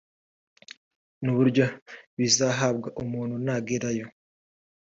n’uburyo 1.23 1.65
bizahabwa 2.19 2.87
umuntu 3.03 3.35
nagerayo 3.45 4.05